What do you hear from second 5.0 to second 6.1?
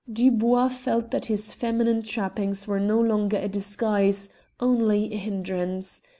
a hindrance.